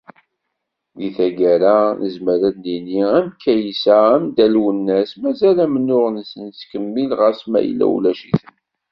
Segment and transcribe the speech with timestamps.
[0.97, 7.59] Di taggara, nezmer ad d-nini, am Kaysa, am Dda Lwennas, mazal amennuɣ-nsen yettkemmil ɣas ma
[7.61, 8.55] yella ulac-iten.